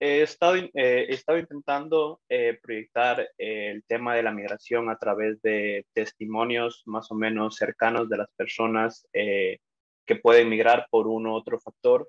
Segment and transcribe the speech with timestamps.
[0.00, 4.96] he estado, eh, he estado intentando eh, proyectar eh, el tema de la migración a
[4.96, 11.32] través de testimonios más o menos cercanos de las personas que pueden migrar por uno
[11.32, 12.08] u otro factor,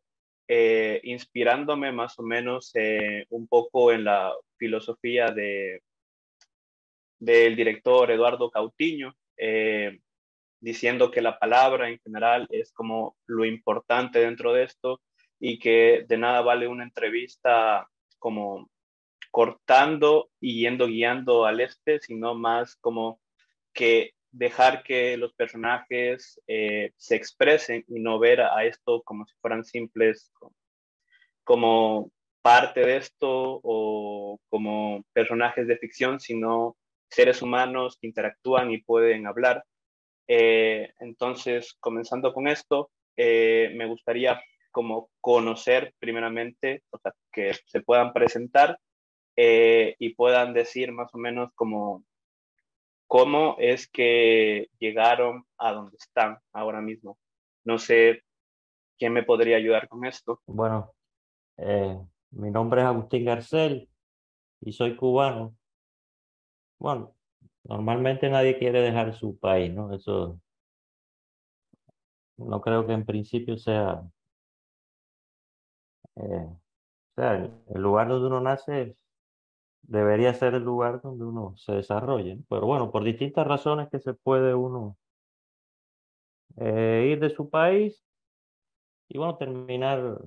[1.04, 2.74] inspirándome más o menos
[3.30, 5.84] un poco en la filosofía de,
[7.20, 9.14] del director Eduardo Cautiño,
[10.60, 15.00] diciendo que la palabra en general es como lo importante dentro de esto
[15.42, 18.70] y que de nada vale una entrevista como
[19.32, 23.20] cortando y yendo guiando al este, sino más como
[23.74, 29.34] que dejar que los personajes eh, se expresen y no ver a esto como si
[29.42, 30.32] fueran simples,
[31.44, 32.12] como
[32.44, 36.78] parte de esto o como personajes de ficción, sino
[37.10, 39.64] seres humanos que interactúan y pueden hablar.
[40.28, 44.40] Eh, entonces, comenzando con esto, eh, me gustaría
[44.72, 48.80] como conocer primeramente, o sea, que se puedan presentar
[49.36, 52.04] eh, y puedan decir más o menos como
[53.08, 57.18] cómo es que llegaron a donde están ahora mismo.
[57.66, 58.24] No sé
[58.98, 60.42] quién me podría ayudar con esto.
[60.48, 60.94] Bueno,
[61.58, 61.98] eh,
[62.32, 63.90] mi nombre es Agustín Garcel
[64.62, 65.56] y soy cubano.
[66.80, 67.16] Bueno,
[67.64, 69.94] normalmente nadie quiere dejar su país, ¿no?
[69.94, 70.40] Eso
[72.38, 74.02] no creo que en principio sea
[76.16, 76.60] o
[77.16, 78.96] sea, el lugar donde uno nace
[79.84, 82.40] debería ser el lugar donde uno se desarrolle.
[82.50, 84.98] Pero bueno, por distintas razones que se puede uno
[86.58, 88.04] eh, ir de su país
[89.10, 90.20] y bueno, terminar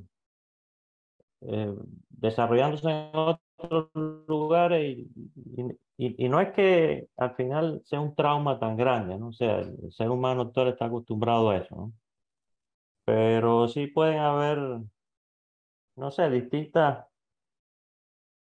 [1.42, 1.74] eh,
[2.10, 3.90] desarrollándose en otros
[4.28, 9.28] lugares y, y, no es que al final sea un trauma tan grande, ¿no?
[9.28, 11.92] O sea, el ser humano todo está acostumbrado a eso, ¿no?
[13.04, 14.58] Pero sí pueden haber
[15.96, 17.06] no sé, distintas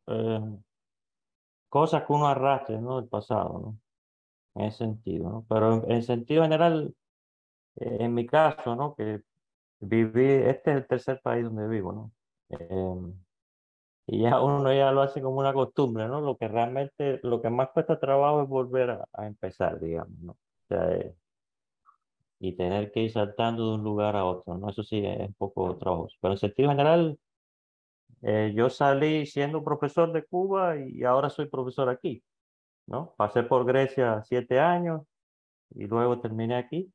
[0.07, 0.41] eh,
[1.69, 3.01] cosas que uno arrastre, ¿no?
[3.01, 3.79] Del pasado, ¿no?
[4.55, 5.47] En ese sentido, ¿no?
[5.49, 6.95] Pero en, sentido general,
[7.77, 8.95] eh, en mi caso, ¿no?
[8.95, 9.23] Que
[9.81, 12.13] viví, este es el tercer país donde vivo, ¿no?
[12.51, 13.15] Em,
[14.07, 16.21] y ya uno ya lo hace como una costumbre, ¿no?
[16.21, 20.33] Lo que realmente, lo que más cuesta trabajo es volver a, empezar, digamos, ¿no?
[20.33, 21.17] O sea, eh,
[22.41, 24.69] y tener que ir saltando de un lugar a otro, ¿no?
[24.71, 26.17] Eso sí es un poco trabajoso.
[26.21, 27.19] Pero en sentido general,
[28.25, 32.25] eh, yo salí siendo profesor de Cuba y ahora soy profesor aquí,
[32.87, 33.15] ¿no?
[33.17, 35.03] Pasé por Grecia siete años
[35.75, 36.93] y luego terminé aquí.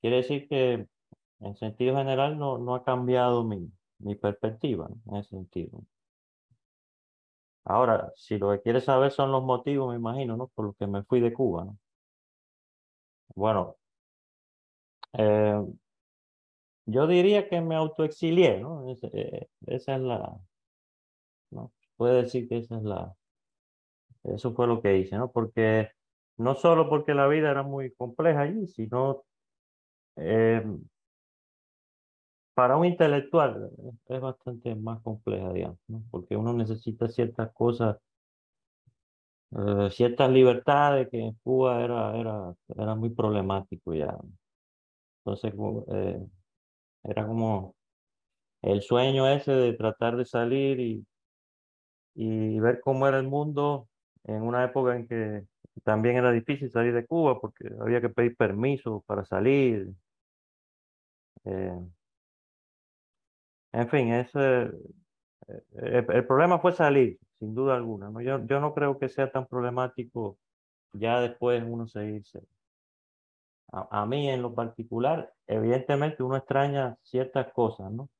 [0.00, 0.86] Quiere decir que
[1.40, 5.82] en sentido general no, no ha cambiado mi, mi perspectiva en ese sentido.
[7.64, 10.48] Ahora, si lo que quieres saber son los motivos, me imagino, ¿no?
[10.48, 11.78] Por los que me fui de Cuba, ¿no?
[13.34, 13.76] Bueno,
[15.12, 15.62] eh,
[16.86, 18.90] yo diría que me autoexilié, ¿no?
[18.90, 20.38] Eh, esa es la,
[21.50, 21.72] ¿no?
[21.96, 23.14] Puede decir que esa es la,
[24.24, 25.30] eso fue lo que hice, ¿no?
[25.30, 25.90] Porque
[26.38, 29.24] no solo porque la vida era muy compleja allí, sino
[30.16, 30.82] em,
[32.54, 33.70] para un intelectual
[34.08, 36.02] es bastante más compleja, digamos, ¿no?
[36.10, 37.96] Porque uno necesita ciertas cosas,
[39.52, 44.16] eh, ciertas libertades que en Cuba era, era, era muy problemático ya.
[45.24, 45.52] Entonces,
[45.88, 46.26] eh,
[47.04, 47.74] era como
[48.62, 51.06] el sueño ese de tratar de salir y,
[52.14, 53.88] y ver cómo era el mundo
[54.24, 55.44] en una época en que
[55.84, 59.88] también era difícil salir de Cuba porque había que pedir permiso para salir.
[61.44, 61.80] Eh,
[63.72, 64.70] en fin, ese,
[65.48, 68.10] eh, el, problema fue salir, sin duda alguna.
[68.10, 68.20] ¿no?
[68.20, 70.38] Yo, yo no creo que sea tan problemático
[70.92, 72.42] ya después uno seguirse
[73.72, 78.10] a, mí en lo particular, evidentemente uno extraña ciertas cosas, ¿no?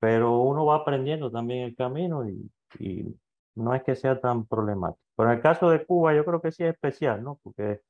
[0.00, 3.16] Pero uno va aprendiendo también el camino y, y
[3.54, 5.00] no es que sea tan problemático.
[5.16, 7.40] Pero en el caso de Cuba yo creo que sí es especial, ¿no?
[7.42, 7.80] Porque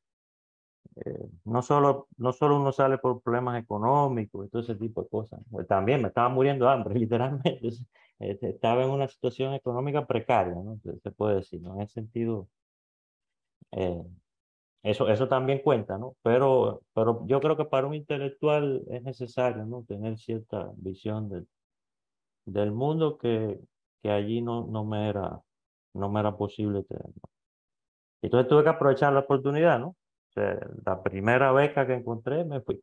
[0.97, 5.09] eh, no, solo, no solo uno sale por problemas económicos y todo ese tipo de
[5.09, 5.41] cosas.
[5.51, 7.71] Pues también me estaba muriendo de hambre, literalmente.
[8.19, 10.79] Este, estaba en una situación económica precaria, ¿no?
[11.03, 11.75] Se, puede decir, ¿no?
[11.75, 12.49] En ese sentido,
[13.73, 14.05] eh,
[14.85, 16.15] eso, eso también cuenta, ¿no?
[16.23, 19.83] Pero, pero yo creo que para un intelectual es necesario, ¿no?
[19.85, 21.49] Tener cierta visión del,
[22.45, 23.59] del mundo que,
[24.03, 25.41] que allí no, no, me era,
[25.95, 27.07] no me era posible tener.
[28.21, 29.89] Entonces tuve que aprovechar la oportunidad, ¿no?
[29.89, 32.83] O sea, la primera beca que encontré me fui.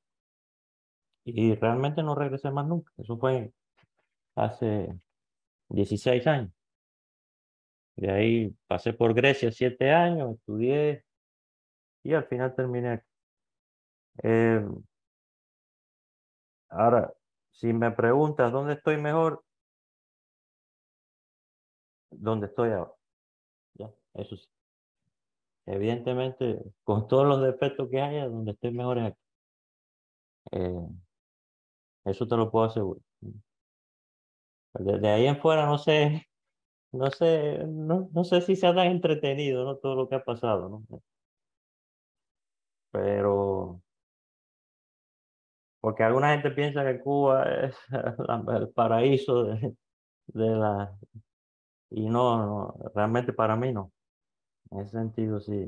[1.23, 2.91] Y realmente no regresé más nunca.
[2.97, 3.51] Eso fue
[4.35, 4.97] hace
[5.69, 6.51] 16 años.
[7.95, 11.03] De ahí pasé por Grecia siete años, estudié
[12.03, 13.07] y al final terminé aquí.
[14.23, 14.65] Eh,
[16.69, 17.13] ahora,
[17.51, 19.43] si me preguntas dónde estoy mejor,
[22.11, 22.93] donde estoy ahora.
[24.13, 24.47] Eso sí.
[25.65, 29.19] Evidentemente, con todos los defectos que haya, donde estoy mejor es aquí.
[30.51, 30.87] Eh,
[32.05, 33.01] eso te lo puedo asegurar.
[34.73, 36.27] Desde ahí en fuera no sé,
[36.91, 39.77] no sé, no, no sé si se ha tan entretenido, ¿no?
[39.77, 41.01] Todo lo que ha pasado, ¿no?
[42.91, 43.81] Pero
[45.81, 47.75] porque alguna gente piensa que Cuba es
[48.57, 49.75] el paraíso de,
[50.33, 50.97] la...
[51.91, 53.91] Y no, no, realmente para mí no.
[54.71, 55.67] En ese sentido sí.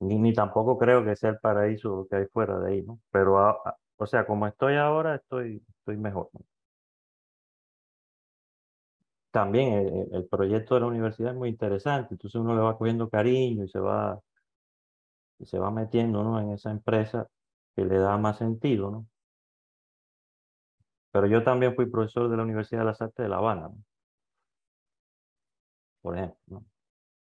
[0.00, 3.00] Ni, ni tampoco creo que sea el paraíso que hay fuera de ahí, ¿no?
[3.10, 3.60] Pero,
[3.96, 6.28] o sea, como estoy ahora, estoy, estoy mejor.
[9.32, 13.08] También el, el, proyecto de la universidad es muy interesante, entonces uno le va cogiendo
[13.08, 14.20] cariño y se va,
[15.44, 16.38] se va metiendo ¿no?
[16.40, 17.26] en esa empresa
[17.74, 19.06] que le da más sentido, ¿no?
[21.12, 23.70] Pero yo también fui profesor de la Universidad de las Artes de La Habana,
[26.00, 26.64] por ejemplo,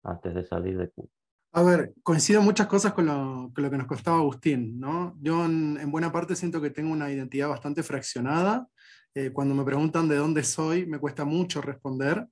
[0.02, 1.08] antes de salir de Cuba.
[1.54, 5.14] A ver, coincido muchas cosas con lo, que nos costaba Agustín, ¿no?
[5.20, 8.68] Yo en, buena parte siento que tengo una identidad bastante fraccionada.
[9.14, 12.26] Eh, cuando me preguntan de dónde soy, me cuesta mucho responder.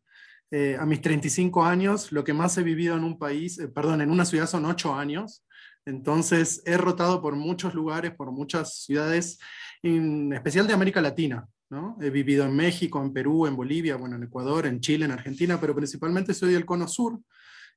[0.50, 4.00] Eh, a mis 35 años, lo que más he vivido en un país, eh, perdón,
[4.00, 5.44] en una ciudad son 8 años.
[5.84, 9.38] Entonces he rotado por muchos lugares, por muchas ciudades,
[9.82, 11.46] en especial de América Latina.
[11.70, 11.96] ¿no?
[12.00, 15.60] He vivido en México, en Perú, en Bolivia, bueno, en Ecuador, en Chile, en Argentina,
[15.60, 17.20] pero principalmente soy del Cono Sur.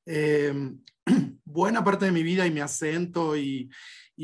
[0.06, 0.80] Em,
[1.46, 3.70] buena parte de mi vida y mi acento y,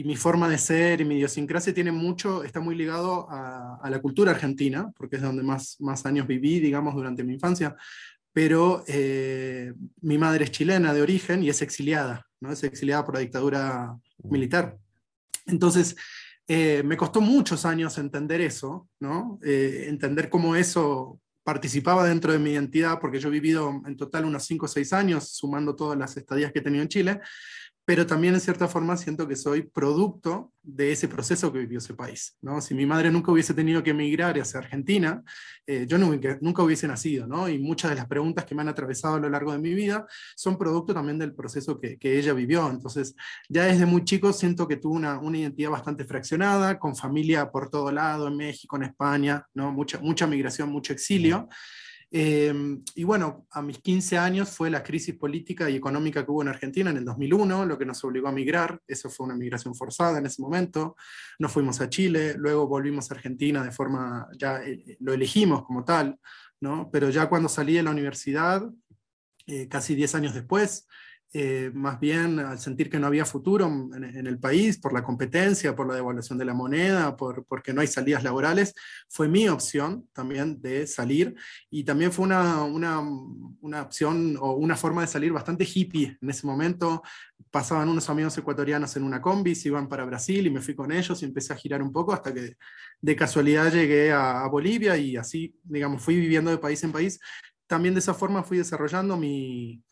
[0.03, 4.31] mi forma de ser y mi idiosincrasia tiene mucho, está muy ligado a, la cultura
[4.31, 7.75] argentina, porque es donde más, más años viví, digamos, durante mi infancia.
[8.31, 12.51] Pero eh, mi madre es chilena de origen y es exiliada, ¿no?
[12.51, 14.77] Es exiliada por la dictadura militar.
[15.47, 15.95] Entonces,
[16.47, 19.39] eh, me costó muchos años entender eso, ¿no?
[19.43, 24.25] Eh, entender cómo eso participaba dentro de mi identidad, porque yo he vivido en total
[24.25, 27.21] unos 5 o 6 años, sumando todas las estadías que he tenido en Chile,
[27.89, 31.95] pero también en cierta forma siento que soy producto de ese proceso que vivió ese
[31.95, 32.37] país.
[32.39, 32.61] ¿no?
[32.61, 35.23] Si mi madre nunca hubiese tenido que emigrar hacia Argentina,
[35.65, 37.49] eh, yo nunca, nunca, hubiese nacido, ¿no?
[37.49, 40.05] y muchas de las preguntas que me han atravesado a lo largo de mi vida
[40.35, 42.69] son producto también del proceso que, que ella vivió.
[42.69, 43.15] Entonces,
[43.49, 47.71] ya desde muy chico siento que tuve una, una, identidad bastante fraccionada, con familia por
[47.71, 49.71] todo lado, en México, en España, ¿no?
[49.71, 51.49] mucha, mucha migración, mucho exilio.
[52.11, 56.41] Em, y bueno, a mis 15 años fue la crisis política y económica que hubo
[56.41, 58.81] en Argentina en el 2001, lo que nos obligó a migrar.
[58.87, 60.95] Eso fue una migración forzada en ese momento.
[61.37, 65.85] Nos fuimos a Chile, luego volvimos a Argentina de forma, ya eh, lo elegimos como
[65.85, 66.19] tal,
[66.59, 66.89] ¿no?
[66.91, 68.67] Pero ya cuando salí de la universidad,
[69.45, 70.87] eh, casi 10 años después,
[71.31, 75.75] eh, más bien al sentir que no había futuro en, el país por la competencia,
[75.75, 78.73] por la devaluación de la moneda, por, porque no hay salidas laborales,
[79.07, 81.35] fue mi opción también de salir
[81.69, 82.99] y también fue una, una,
[83.61, 87.03] una, opción o una forma de salir bastante hippie en ese momento.
[87.51, 90.91] Pasaban unos amigos ecuatorianos en una combi, se iban para Brasil y me fui con
[90.91, 92.55] ellos y empecé a girar un poco hasta que
[93.01, 97.19] de casualidad llegué a, a Bolivia y así, digamos, fui viviendo de país en país.
[97.67, 99.83] También de esa forma fui desarrollando mi,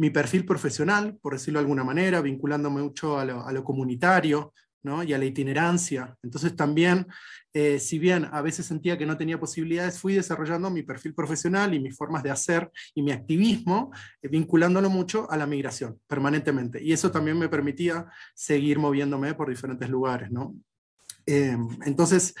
[0.00, 5.02] mi perfil profesional, por decirlo de alguna manera, vinculándome mucho a lo, comunitario ¿no?
[5.02, 6.16] y a la itinerancia.
[6.22, 7.06] Entonces también,
[7.52, 11.74] eh, si bien a veces sentía que no tenía posibilidades, fui desarrollando mi perfil profesional
[11.74, 16.82] y mis formas de hacer y mi activismo, eh, vinculándolo mucho a la migración permanentemente.
[16.82, 20.30] Y eso también me permitía seguir moviéndome por diferentes lugares.
[20.30, 20.54] ¿no?
[21.26, 22.34] Eh, entonces,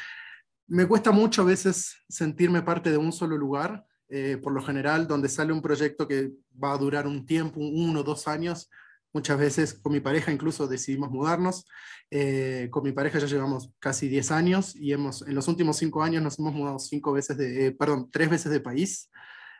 [0.66, 5.06] me cuesta mucho a veces sentirme parte de un solo lugar, eh, por lo general,
[5.06, 8.68] donde sale un proyecto que va a durar un tiempo, uno o dos años.
[9.12, 11.66] Muchas veces con mi pareja incluso decidimos mudarnos.
[12.10, 16.02] Eh, con mi pareja ya llevamos casi 10 años y hemos, en los últimos cinco
[16.02, 19.10] años nos hemos mudado cinco veces de, eh, perdón, tres veces de país.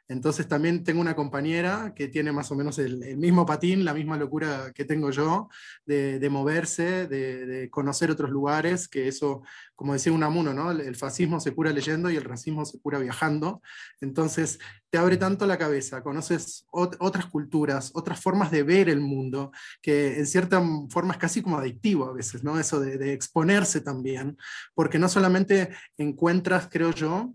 [0.08, 4.16] Entonces también tengo una compañera que tiene más o menos el, mismo patín, la misma
[4.16, 5.48] locura que tengo yo,
[5.86, 9.42] de, moverse, de, conocer otros lugares, que eso,
[9.74, 10.70] como decía Unamuno, ¿no?
[10.70, 13.62] el, fascismo se cura leyendo y el racismo se cura viajando.
[14.00, 14.58] Entonces
[14.90, 20.18] te abre tanto la cabeza, conoces otras culturas, otras formas de ver el mundo, que
[20.18, 22.58] en cierta forma es casi como adictivo a veces, ¿no?
[22.58, 24.36] eso de, de exponerse también,
[24.74, 27.32] porque no solamente encuentras, creo yo,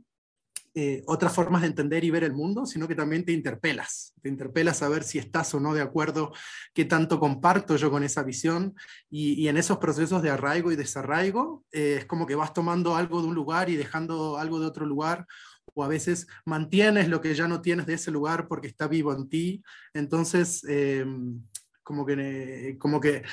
[0.77, 4.27] eh, otras formas de entender y ver el mundo, sino que también te interpelas, te
[4.27, 6.34] interpelas a ver si estás o no de acuerdo,
[6.74, 8.75] qué tanto comparto yo con esa visión,
[9.10, 13.22] y, en esos procesos de arraigo y desarraigo, eh, es como que vas tomando algo
[13.22, 15.25] de un lugar y dejando algo de otro lugar,
[15.74, 19.13] o a veces mantienes lo que ya no tienes de ese lugar porque está vivo
[19.13, 19.63] en ti,
[19.94, 21.41] entonces, em,
[21.84, 23.24] como, que, como que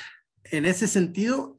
[0.45, 1.57] en ese sentido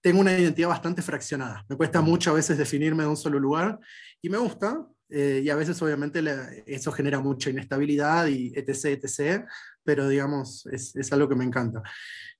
[0.00, 1.66] tengo una identidad bastante fraccionada.
[1.68, 3.80] Me cuesta mucho a veces definirme de un solo lugar
[4.22, 6.22] y me gusta, eh, y a veces obviamente
[6.66, 9.46] eso genera mucha inestabilidad y etc, etc,
[9.84, 11.82] pero digamos, es, es, algo que me encanta.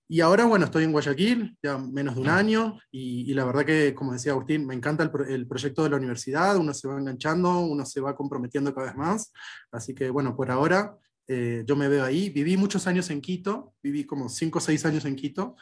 [0.08, 3.92] Y ahora, bueno, estoy en Guayaquil, ya menos de un año, y, la verdad que,
[3.92, 7.58] como decía Agustín, me encanta el, el, proyecto de la universidad, uno se va enganchando,
[7.60, 9.32] uno se va comprometiendo cada vez más,
[9.72, 10.96] así que bueno, por ahora
[11.28, 12.30] eh, yo me veo ahí.
[12.30, 15.56] Viví muchos años en Quito, viví como 5 o 6 años en Quito,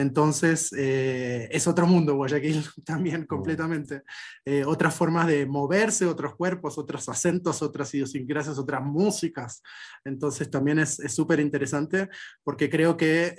[0.00, 4.02] entonces eh, es otro mundo Guayaquil también completamente.
[4.44, 9.62] Eh, otras formas de moverse, otros cuerpos, otros acentos, otras idiosincrasias, otras músicas.
[10.04, 12.08] Entonces también es súper interesante
[12.42, 13.34] porque creo que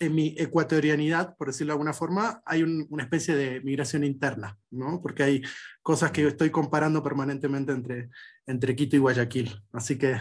[0.00, 5.00] en mi ecuatorianidad, por decirlo de alguna forma, hay una especie de migración interna, ¿no?
[5.00, 5.42] porque hay
[5.82, 8.10] cosas que estoy comparando permanentemente entre,
[8.46, 9.50] entre Quito y Guayaquil.
[9.72, 10.16] Así que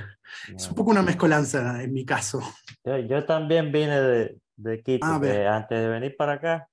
[0.55, 2.41] es un poco una mezcolanza en mi caso.
[2.83, 6.69] Yo, también vine de, de Quito, antes de venir para acá.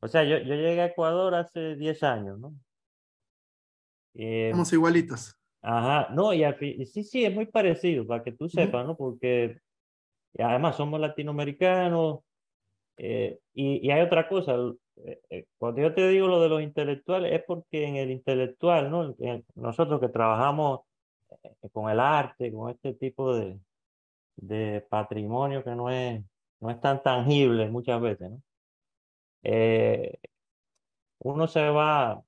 [0.00, 2.54] O sea, yo, yo, llegué a Ecuador hace 10 años, ¿no?
[4.14, 5.38] Eh, Somos igualitos.
[5.60, 6.44] Ajá, no, y
[6.86, 8.96] sí, sí, es muy parecido, para que tú sepas, ¿no?
[8.96, 9.58] Porque
[10.38, 12.20] además somos latinoamericanos,
[12.96, 14.56] eh, y, y, hay otra cosa,
[15.30, 19.16] eh, cuando yo te digo lo de los intelectuales, es porque en el intelectual, ¿no?
[19.54, 20.80] nosotros que trabajamos
[21.72, 23.58] con el arte, con este tipo de,
[24.36, 26.22] de patrimonio que no es,
[26.64, 28.42] no es tan tangible muchas veces, ¿no?
[31.20, 32.22] uno se va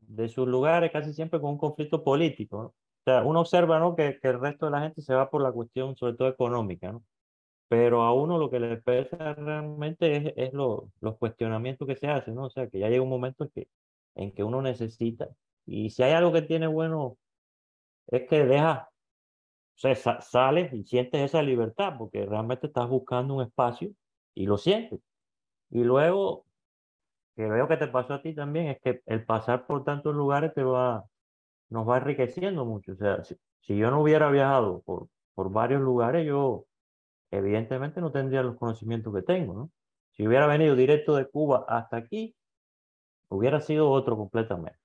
[0.00, 2.68] de sus lugares casi siempre con un conflicto político, ¿no?
[2.68, 3.94] O sea, uno observa.
[3.96, 6.98] Que, el resto de la gente se va por la cuestión, sobre todo económica,
[7.68, 12.08] pero a uno lo que le pesa realmente es, es lo, los cuestionamientos que se
[12.08, 12.46] hacen, ¿no?
[12.46, 13.68] O sea, que ya llega un momento en que,
[14.16, 15.28] en que uno necesita,
[15.66, 17.18] y si hay algo que tiene bueno,
[18.08, 18.90] es que deja,
[19.76, 23.90] o sea, sales y sientes esa libertad, porque realmente estás buscando un espacio
[24.34, 25.00] y lo sientes.
[25.70, 26.46] Y luego,
[27.36, 30.54] que veo que te pasó a ti también, es que el pasar por tantos lugares
[30.54, 31.04] te va,
[31.70, 32.92] nos va enriqueciendo mucho.
[32.92, 36.66] O sea, si, si yo no hubiera viajado por, por varios lugares, yo
[37.30, 39.70] evidentemente no tendría los conocimientos que tengo, ¿no?
[40.12, 42.36] Si hubiera venido directo de Cuba hasta aquí,
[43.28, 44.78] hubiera sido otro completamente.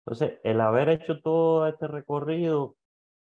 [0.00, 2.75] Entonces, el haber hecho todo este recorrido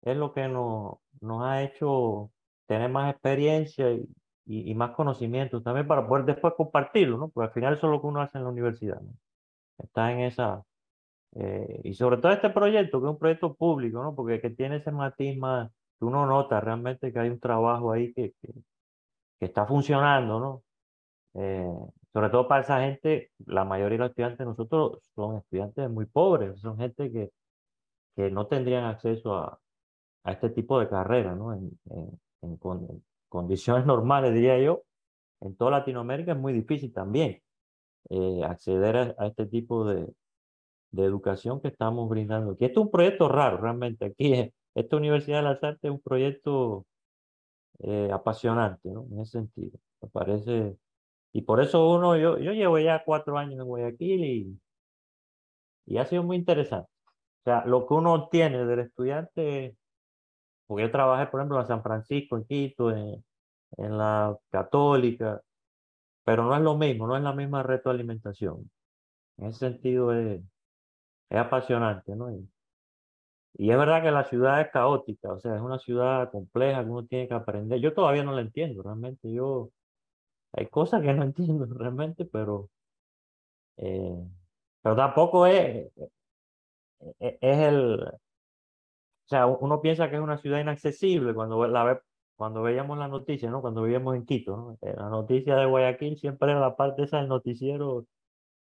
[0.05, 2.31] es lo que nos, nos ha hecho
[2.67, 4.07] tener más experiencia y,
[4.45, 7.29] y, más conocimientos también para poder después compartirlo, ¿no?
[7.29, 9.11] Porque al final eso es lo que uno hace en la universidad, ¿no?
[9.79, 10.63] Está en esa...
[11.35, 14.15] Eh, y sobre todo este proyecto, que es un proyecto público, ¿no?
[14.15, 18.13] Porque que tiene ese matiz más, que uno nota realmente que hay un trabajo ahí
[18.13, 18.53] que, que,
[19.39, 20.63] está funcionando, ¿no?
[21.35, 21.67] Eh,
[22.13, 26.05] sobre todo para esa gente, la mayoría de los estudiantes de nosotros son estudiantes muy
[26.05, 27.31] pobres, son gente que,
[28.15, 29.59] que no tendrían acceso a,
[30.25, 31.53] a este tipo de carrera, ¿no?
[31.53, 31.71] En,
[32.41, 32.59] en,
[33.29, 34.83] condiciones normales, diría yo,
[35.41, 37.41] en toda Latinoamérica es muy difícil también
[38.09, 40.07] eh, acceder a, a, este tipo de,
[40.91, 42.65] de educación que estamos brindando aquí.
[42.65, 44.05] Esto es un proyecto raro, realmente.
[44.05, 46.85] Aquí es, esta Universidad de las Artes es un proyecto
[47.79, 49.05] eh, apasionante, ¿no?
[49.11, 49.77] En ese sentido.
[50.01, 50.77] Me parece.
[51.33, 54.59] Y por eso uno, yo, yo llevo ya cuatro años en Guayaquil y,
[55.85, 56.89] y ha sido muy interesante.
[57.41, 59.75] O sea, lo que uno obtiene del estudiante,
[60.67, 63.23] porque yo trabajé, por ejemplo, en San Francisco, en Quito, en,
[63.77, 65.41] en la Católica,
[66.23, 68.69] pero no es lo mismo, no es la misma retroalimentación.
[69.37, 70.41] En ese sentido es,
[71.29, 72.31] es apasionante, ¿no?
[73.57, 76.89] Y es verdad que la ciudad es caótica, o sea, es una ciudad compleja que
[76.89, 77.79] uno tiene que aprender.
[77.79, 79.31] Yo todavía no la entiendo, realmente.
[79.31, 79.71] Yo,
[80.53, 82.69] hay cosas que no entiendo realmente, pero,
[83.77, 84.15] eh,
[84.81, 85.87] pero tampoco es,
[87.19, 88.05] es, es el,
[89.25, 91.99] o sea, uno piensa que es una ciudad inaccesible cuando la ve,
[92.35, 93.61] cuando veíamos la noticia, ¿no?
[93.61, 94.77] Cuando vivíamos en Quito, ¿no?
[94.81, 98.05] Eh, la noticia de Guayaquil siempre era la parte esa del noticiero,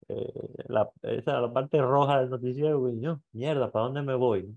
[0.08, 0.32] eh,
[0.68, 4.56] la, esa, la parte roja del noticiero, y mierda, ¿para dónde me voy?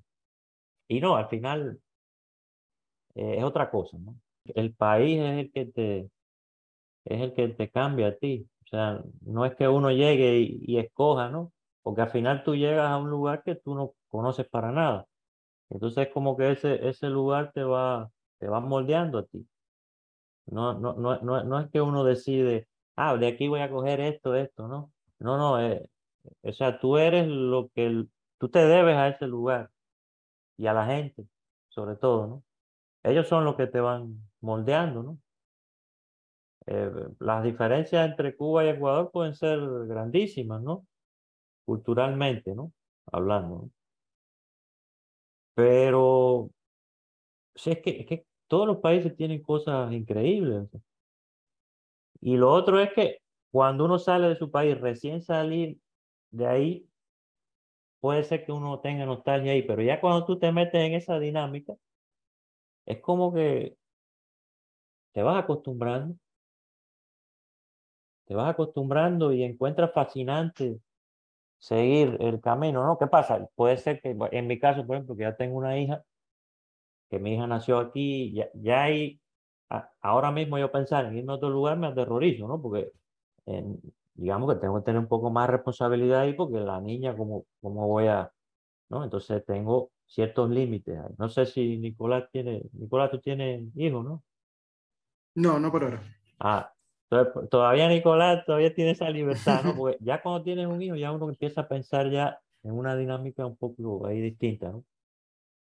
[0.88, 1.80] Y no, al final
[3.16, 4.16] eh, es otra cosa, ¿no?
[4.46, 6.10] El país es el que te,
[7.06, 8.48] es el que te cambia a ti.
[8.66, 11.52] O sea, no es que uno llegue y, escoja, ¿no?
[11.82, 15.08] Porque al final tú llegas a un lugar que tú no conoces para nada.
[15.70, 18.10] Entonces es como que ese, ese lugar te va,
[18.40, 19.48] te va moldeando a ti.
[20.48, 24.00] No, no, no, no, no es que uno decide, ah, de aquí voy a coger
[24.02, 24.92] esto, esto, ¿no?
[25.20, 25.88] No, no, eh,
[26.44, 28.06] o sea, tú eres lo que
[28.40, 29.70] tú te debes a ese lugar
[30.58, 31.26] y a la gente,
[31.70, 32.44] sobre todo, ¿no?
[33.04, 35.20] Ellos son los que te van moldeando, ¿no?
[36.68, 40.86] Eh, las diferencias entre Cuba y Ecuador pueden ser grandísimas, ¿no?
[41.66, 42.74] Culturalmente, ¿no?
[43.12, 43.72] Hablando, ¿no?
[45.60, 46.52] Pero,
[47.56, 50.70] sí, es que, es que todos los países tienen cosas increíbles.
[52.22, 53.18] Y lo otro es que
[53.52, 55.78] cuando uno sale de su país, recién salir
[56.32, 56.90] de ahí,
[58.00, 61.20] puede ser que uno tenga nostalgia ahí, pero ya cuando tú te metes en esa
[61.20, 61.74] dinámica,
[62.86, 63.78] es como que
[65.12, 66.16] te vas acostumbrando,
[68.26, 70.80] te vas acostumbrando y encuentras fascinante
[71.60, 72.98] seguir el camino, ¿no?
[72.98, 73.48] ¿Qué pasa?
[73.56, 76.04] Puede ser que, en mi caso, por ejemplo, que ya tengo una hija,
[77.10, 79.20] que mi hija nació aquí, ya, ya hay,
[80.02, 82.62] ahora mismo yo pensar en irme a otro lugar me aterrorizo, ¿no?
[82.62, 82.92] Porque
[84.14, 87.88] digamos que tengo que tener un poco más responsabilidad ahí porque la niña, ¿cómo, cómo
[87.88, 88.32] voy a,
[88.90, 89.04] no?
[89.04, 91.00] Entonces tengo ciertos límites.
[91.18, 94.24] No sé si Nicolás tiene, Nicolás, tú tienes hijos, ¿no?
[95.36, 96.02] No, no por ahora.
[96.40, 96.72] Ah,
[97.12, 99.76] entonces, todavía Nicolás todavía tiene esa libertad, ¿no?
[99.76, 103.46] Porque ya cuando tienes un hijo, ya uno empieza a pensar ya en una dinámica
[103.46, 104.84] un poco ahí distinta, ¿no?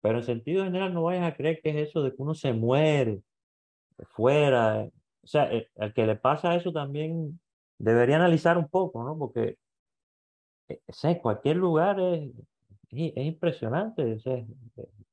[0.02, 2.54] Pero en sentido general no vayas a creer que es eso de que uno se
[2.54, 3.22] muere
[4.10, 4.88] fuera.
[5.24, 7.40] O sea, el, que le pasa eso también
[7.78, 9.18] debería analizar un poco, ¿no?
[9.18, 9.58] Porque
[10.68, 10.80] en
[11.12, 12.32] eh, cualquier lugar es,
[12.92, 14.24] es impresionante, es,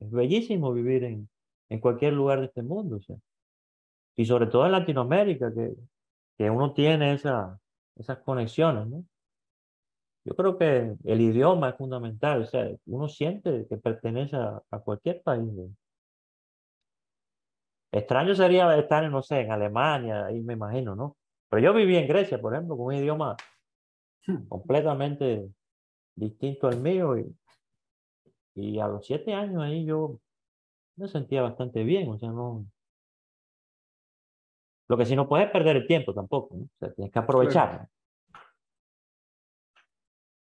[0.01, 1.29] bellísimo vivir en,
[1.69, 3.17] en, cualquier lugar de este mundo, o sea.
[4.17, 5.75] y sobre todo en Latinoamérica, que,
[6.37, 7.59] que uno tiene esa,
[7.97, 9.05] esas conexiones, ¿no?
[10.25, 14.79] Yo creo que el idioma es fundamental, o sea, uno siente que pertenece a, a
[14.79, 15.51] cualquier país.
[17.91, 21.17] Extraño sería estar, no sé, en Alemania, ahí me imagino, ¿no?
[21.51, 23.37] Pero yo viví en Grecia, por ejemplo, con un idioma
[24.27, 24.49] hmm.
[24.49, 25.51] completamente
[26.15, 27.37] distinto al mío y,
[28.55, 30.19] y a los siete años ahí yo
[30.97, 32.65] me sentía bastante bien, o sea, no...
[34.89, 36.65] Lo que sí no puedes perder el tiempo tampoco, ¿no?
[36.65, 37.89] O sea, tienes que aprovechar.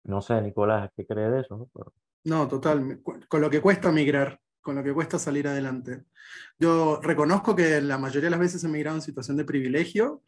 [0.04, 1.56] No sé, Nicolás, ¿qué crees de eso?
[1.56, 1.92] No,
[2.24, 3.00] no total.
[3.02, 6.04] Con lo que cuesta migrar, con lo que cuesta salir adelante.
[6.58, 10.22] Yo reconozco que la mayoría de las veces he migrado en situación de privilegio,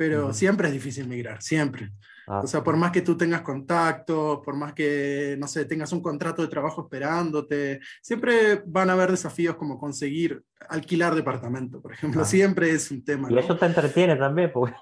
[0.00, 1.90] pero siempre es difícil migrar, siempre.
[2.26, 5.92] Ah, o sea, por más que tú tengas contacto, por más que, no sé, tengas
[5.92, 11.92] un contrato de trabajo esperándote, siempre van a haber desafíos como conseguir alquilar departamento, por
[11.92, 13.30] ejemplo, siempre es un tema.
[13.30, 14.74] Y eso te entretiene también, porque...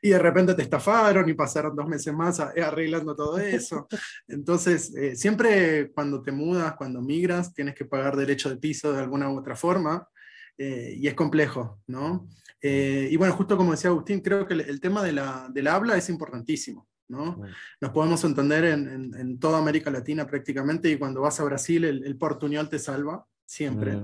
[0.00, 3.86] y de repente te estafaron y pasaron dos meses más arreglando todo eso.
[4.26, 9.00] Entonces, eh, siempre cuando te mudas, cuando migras, tienes que pagar derecho de piso de
[9.00, 10.08] alguna u otra forma.
[10.58, 12.28] Eh, y es complejo, ¿no?
[12.62, 15.96] Eh, y bueno, justo como decía Agustín, creo que el, tema de la, del habla
[15.96, 17.42] es importantísimo, ¿no?
[17.80, 22.04] Nos podemos entender en, en, toda América Latina prácticamente y cuando vas a Brasil el,
[22.04, 24.02] el portuñol te salva, siempre.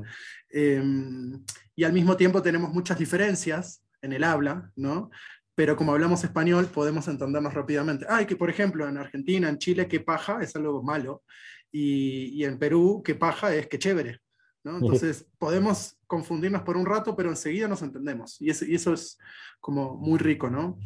[0.50, 1.42] Em,
[1.74, 5.10] y al mismo tiempo tenemos muchas diferencias en el habla, ¿no?
[5.54, 8.04] Pero como hablamos español podemos entendernos rápidamente.
[8.08, 11.22] Ay, que por ejemplo en Argentina, en Chile, qué paja es algo malo.
[11.70, 14.20] Y, y en Perú, qué paja es que chévere.
[14.64, 18.40] Entonces podemos confundirnos por un rato, pero enseguida nos entendemos.
[18.40, 19.18] Y eso, y eso es
[19.60, 20.78] como muy rico, ¿no?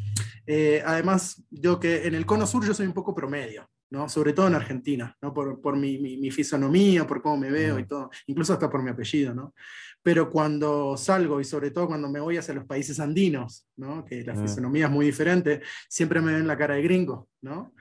[0.47, 4.09] Eh, además, yo que en el cono sur yo soy un poco promedio, ¿no?
[4.09, 5.35] Sobre todo en Argentina, ¿no?
[5.35, 8.91] Por, por mi, mi, fisonomía, por cómo me veo y todo, incluso hasta por mi
[8.91, 9.55] apellido, ¿no?
[10.03, 14.05] Pero cuando salgo y sobre todo cuando me voy hacia los países andinos, ¿no?
[14.05, 17.75] Que la fisonomía es muy diferente, siempre me ven la cara de gringo, ¿no?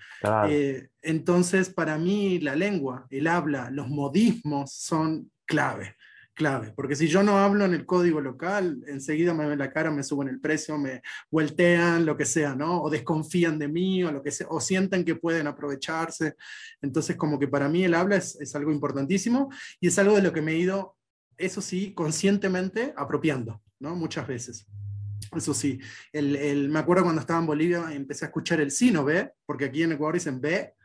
[0.50, 5.96] Eh, entonces, para mí la lengua, el habla, los modismos son clave,
[6.36, 9.90] clave, porque si yo no hablo en el código local, enseguida me ven la cara,
[9.90, 12.82] me suben el precio, me voltean, lo que sea, ¿no?
[12.82, 16.36] O desconfían de mí, o lo que sea, o sienten que pueden aprovecharse.
[16.82, 20.34] Entonces, como que para mí el habla es, algo importantísimo y es algo de lo
[20.34, 20.98] que me he ido,
[21.38, 23.96] eso sí, conscientemente apropiando, ¿no?
[23.96, 24.68] Muchas veces.
[25.36, 25.80] Eso sí,
[26.14, 29.66] el, me acuerdo cuando estaba en Bolivia empecé a escuchar el sí, no ve, porque
[29.66, 30.76] aquí en Ecuador dicen ve,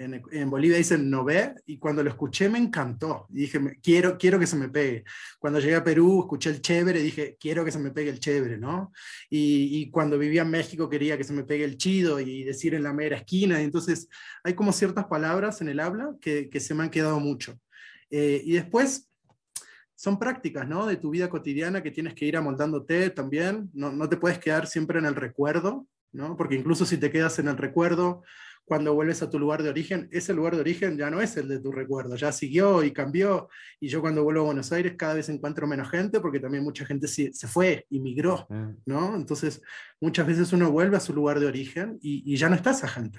[0.00, 3.26] en, Bolivia dicen no ve, y cuando lo escuché me encantó.
[3.28, 5.04] Y dije, quiero, quiero que se me pegue.
[5.38, 8.56] Cuando llegué a Perú, escuché el chévere, dije, quiero que se me pegue el chévere,
[8.56, 8.92] ¿no?
[9.28, 12.82] Y, cuando vivía en México quería que se me pegue el chido y decir en
[12.82, 13.60] la mera esquina.
[13.60, 14.08] Y entonces
[14.42, 17.58] hay como ciertas palabras en el habla que, que se me han quedado mucho.
[18.10, 19.10] Eh, y después
[19.96, 20.86] son prácticas, ¿no?
[20.86, 23.68] De tu vida cotidiana que tienes que ir amoldándote también.
[23.74, 26.38] No, no te puedes quedar siempre en el recuerdo, ¿no?
[26.38, 28.22] Porque incluso si te quedas en el recuerdo,
[28.64, 31.48] cuando vuelves a tu lugar de origen, ese lugar de origen ya no es el
[31.48, 33.48] de tu recuerdo, ya siguió y cambió.
[33.80, 36.86] Y yo cuando vuelvo a Buenos Aires cada vez encuentro menos gente porque también mucha
[36.86, 38.46] gente se, fue y migró.
[38.86, 39.16] ¿no?
[39.16, 39.60] Entonces,
[40.00, 43.18] muchas veces uno vuelve a su lugar de origen y, ya no está esa gente.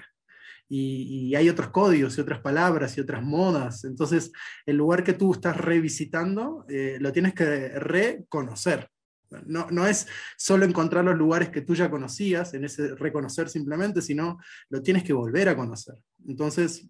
[0.68, 3.84] Y, hay otros códigos y otras palabras y otras modas.
[3.84, 4.32] Entonces,
[4.64, 8.88] el lugar que tú estás revisitando eh, lo tienes que reconocer.
[9.46, 14.02] No, no, es solo encontrar los lugares que tú ya conocías, en ese reconocer simplemente,
[14.02, 15.96] sino lo tienes que volver a conocer.
[16.26, 16.88] Entonces,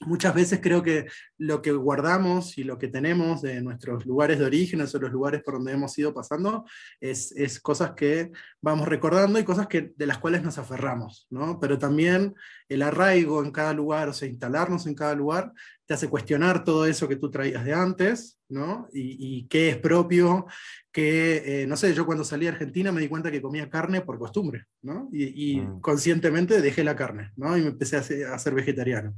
[0.00, 1.06] muchas veces creo que
[1.38, 5.42] lo que guardamos y lo que tenemos de nuestros lugares de origen, o los lugares
[5.42, 6.64] por donde hemos ido pasando,
[7.00, 11.58] es, es, cosas que vamos recordando y cosas que, de las cuales nos aferramos, ¿no?
[11.60, 12.34] Pero también
[12.68, 15.52] el arraigo en cada lugar, o sea, instalarnos en cada lugar,
[15.86, 18.88] te hace cuestionar todo eso que tú traías de antes, ¿no?
[18.92, 20.46] Y, y qué es propio,
[20.92, 24.00] que, eh, no sé, yo cuando salí a Argentina me di cuenta que comía carne
[24.00, 25.08] por costumbre, ¿no?
[25.12, 25.80] Y, y mm.
[25.80, 27.56] conscientemente dejé la carne, ¿no?
[27.56, 29.14] Y me empecé a a ser vegetariano.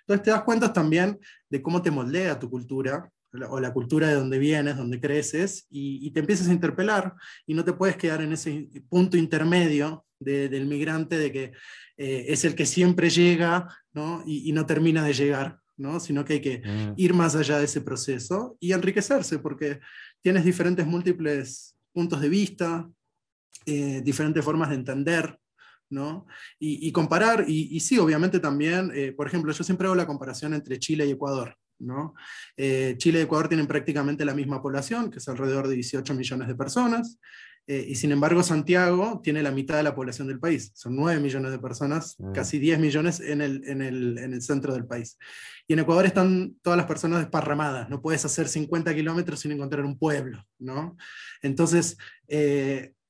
[0.00, 3.10] Entonces te das cuenta también de cómo te moldea tu cultura
[3.48, 7.14] o la cultura de donde vienes, donde creces, y, te empiezas a interpelar
[7.46, 11.44] y no te puedes quedar en ese punto intermedio del migrante de que
[11.96, 14.22] eh, es el que siempre llega ¿no?
[14.26, 16.00] Y, no termina de llegar, ¿no?
[16.00, 16.94] sino que hay que mm.
[16.96, 19.80] ir más allá de ese proceso y enriquecerse, porque
[20.20, 22.88] tienes diferentes múltiples puntos de vista,
[23.66, 25.38] eh, diferentes formas de entender
[25.90, 26.26] ¿no?
[26.58, 30.78] Y, comparar, y, sí, obviamente también, eh, por ejemplo, yo siempre hago la comparación entre
[30.78, 31.54] Chile y Ecuador.
[31.78, 32.14] ¿no?
[32.56, 36.48] Eh, Chile y Ecuador tienen prácticamente la misma población, que es alrededor de 18 millones
[36.48, 37.18] de personas,
[37.66, 41.20] eh, y sin embargo Santiago tiene la mitad de la población del país, son 9
[41.20, 42.32] millones de personas, mm.
[42.32, 45.18] casi 10 millones en el, en, el, en el, centro del país.
[45.68, 49.84] Y en Ecuador están todas las personas desparramadas, no puedes hacer 50 kilómetros sin encontrar
[49.84, 50.44] un pueblo.
[50.58, 50.96] ¿no?
[51.40, 51.96] Entonces,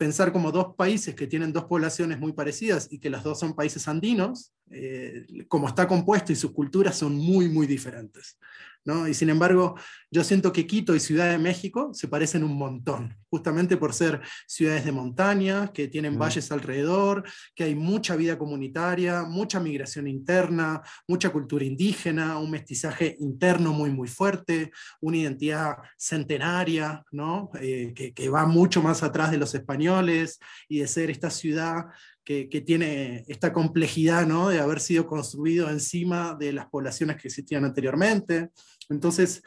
[0.02, 3.54] pensar como dos países que tienen dos poblaciones muy parecidas y que los dos son
[3.54, 8.36] países andinos, eh, como está compuesto y sus culturas son muy, muy diferentes.
[8.84, 9.76] Y sin embargo,
[10.10, 14.20] yo siento que Quito y Ciudad de México se parecen un montón, justamente por ser
[14.48, 16.18] ciudades de montaña, que tienen mm.
[16.18, 17.22] valles alrededor,
[17.54, 23.90] que hay mucha vida comunitaria, mucha migración interna, mucha cultura indígena, un mestizaje interno muy,
[23.90, 27.50] muy fuerte, una identidad centenaria, ¿no?
[27.60, 31.84] Eh, que, que va mucho más atrás de los españoles y de ser esta ciudad
[32.24, 34.48] que, tiene esta complejidad ¿no?
[34.48, 38.50] de haber sido construido encima de las poblaciones que existían anteriormente.
[38.88, 39.42] Entonces,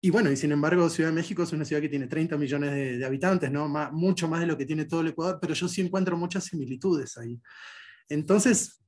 [0.00, 2.98] y bueno, y sin embargo, Ciudad de México es una ciudad que tiene 30 millones
[2.98, 3.68] de, habitantes, ¿no?
[3.92, 7.16] mucho más de lo que tiene todo el Ecuador, pero yo sí encuentro muchas similitudes
[7.18, 7.40] ahí.
[8.08, 8.80] Entonces,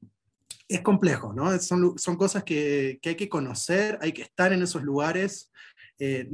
[0.69, 1.59] es complejo, ¿no?
[1.59, 5.51] Son, cosas que, hay que conocer, hay que estar en esos lugares.
[5.99, 6.29] Eh,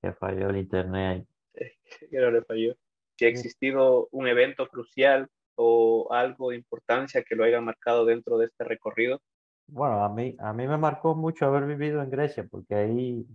[0.00, 1.26] que falló el internet.
[1.52, 2.74] Que no le falló.
[3.16, 8.38] Si ha existido un evento crucial o algo de importancia que lo haya marcado dentro
[8.38, 9.20] de este recorrido.
[9.66, 13.26] Bueno, a mí, a mí me marcó mucho haber vivido en Grecia, porque ahí,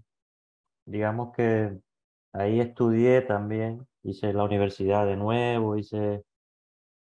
[0.85, 1.77] digamos que
[2.31, 6.23] ahí estudié también, hice la universidad de nuevo, hice,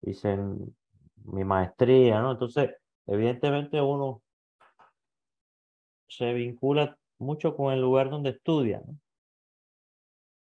[0.02, 0.38] hice
[1.24, 2.32] mi maestría, ¿no?
[2.32, 2.70] Entonces,
[3.06, 4.22] evidentemente uno
[6.08, 8.96] se vincula mucho con el lugar donde estudia, ¿no?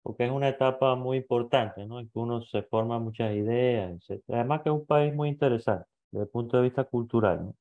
[0.09, 2.01] Porque es una etapa muy importante, ¿no?
[2.01, 4.25] En que uno se forma muchas ideas, etc.
[4.29, 7.55] Además que es un país muy interesante desde el punto de vista cultural, ¿no?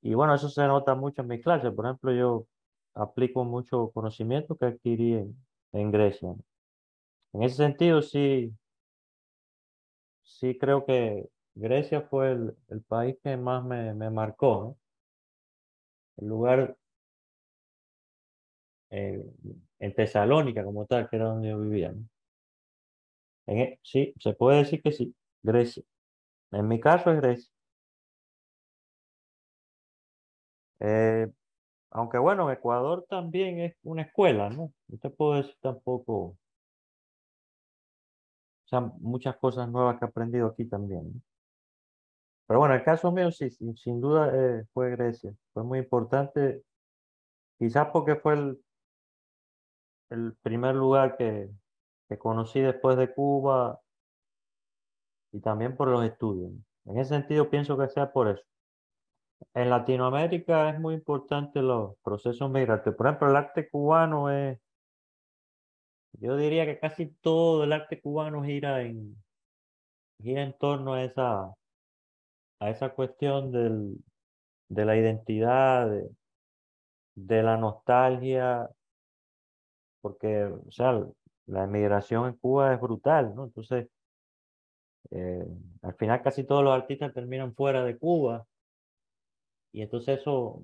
[0.00, 1.72] Y bueno, eso se nota mucho en mis clases.
[1.74, 2.46] Por ejemplo, yo
[2.94, 5.12] aplico mucho conocimiento que adquirí
[5.72, 6.34] en, Grecia.
[7.34, 8.50] En ese sentido, sí,
[10.24, 14.76] sí creo que Grecia fue el, el país que más me, me marcó, ¿no?
[16.16, 16.76] El lugar
[18.90, 19.22] eh,
[19.78, 21.94] en Tesalónica como tal, que era donde yo vivía.
[23.46, 25.82] E, sí, se puede decir que sí, Grecia.
[26.52, 27.50] En mi caso es Grecia.
[30.80, 31.30] Eh,
[31.90, 34.72] aunque bueno, Ecuador también es una escuela, ¿no?
[34.88, 36.14] No te puedo decir tampoco.
[36.14, 36.38] O
[38.68, 41.22] sea, muchas cosas nuevas que he aprendido aquí también.
[42.46, 45.32] Pero bueno, el caso mío sí, sin, duda eh, fue Grecia.
[45.52, 46.62] Fue muy importante,
[47.58, 48.60] quizás porque fue el,
[50.10, 51.50] el primer lugar que,
[52.08, 53.80] que conocí después de Cuba
[55.32, 56.52] y también por los estudios.
[56.84, 58.42] En ese sentido pienso que sea por eso.
[59.54, 62.96] En Latinoamérica es muy importante los procesos migratorios.
[62.96, 64.58] Por ejemplo, el arte cubano es,
[66.12, 69.16] yo diría que casi todo el arte cubano gira en,
[70.22, 71.54] gira en torno a esa,
[72.60, 73.96] a esa cuestión del,
[74.68, 76.08] de la identidad, de,
[77.16, 78.70] de la nostalgia
[80.06, 81.04] porque, o sea,
[81.46, 83.42] la emigración en Cuba es brutal, ¿no?
[83.42, 83.88] Entonces,
[85.10, 85.44] eh,
[85.82, 88.46] al final casi todos los artistas terminan fuera de Cuba
[89.72, 90.62] y entonces eso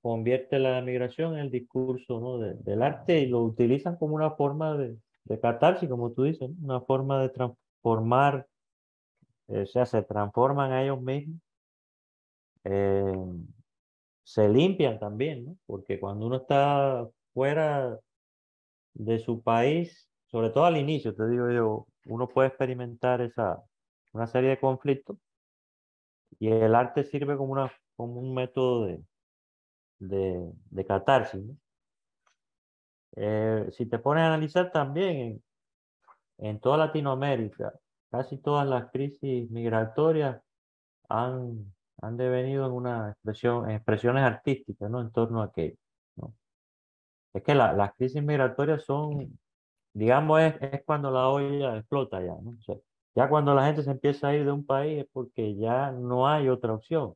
[0.00, 2.38] convierte la emigración en el discurso ¿no?
[2.38, 6.80] del arte y lo utilizan como una forma de, de catarsis, como tú dices, una
[6.80, 8.46] forma de transformar,
[9.48, 11.38] eh, o sea, se transforman a ellos mismos,
[12.64, 13.12] eh,
[14.22, 15.56] se limpian también, ¿no?
[15.66, 18.00] porque cuando uno está fuera
[18.94, 23.62] de su país, sobre todo al inicio, te digo yo, uno puede experimentar esa,
[24.12, 25.16] una serie de conflictos
[26.38, 29.02] y el arte sirve como, una, como un método de,
[29.98, 31.42] de, de catarsis.
[33.16, 35.42] Eh, si te pones a analizar también
[36.38, 37.72] en, toda Latinoamérica,
[38.10, 40.40] casi todas las crisis migratorias
[41.08, 45.00] han, han devenido en una expresión, expresiones artísticas, ¿no?
[45.00, 45.76] En torno a aquello.
[47.34, 49.38] Es que la, las crisis migratorias son,
[49.92, 52.34] digamos, es, es, cuando la olla explota ya,
[53.14, 56.28] ya cuando la gente se empieza a ir de un país es porque ya no
[56.28, 57.14] hay otra opción.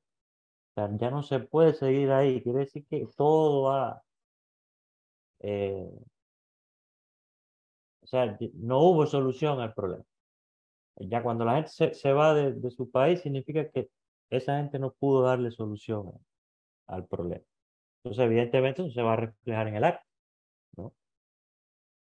[0.76, 2.42] Ya no se puede seguir ahí.
[2.42, 4.02] Quiere decir que todo va...
[5.40, 5.90] Eh,
[8.02, 10.04] o sea, no hubo solución al problema.
[10.96, 13.88] Ya cuando la gente se, se va de, su país significa que
[14.30, 16.12] esa gente no pudo darle solución
[16.86, 17.44] al problema.
[18.04, 20.04] Entonces, evidentemente, eso se va a reflejar en el arte,
[20.76, 20.92] ¿no?